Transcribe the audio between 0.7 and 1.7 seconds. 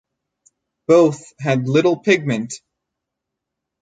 Both had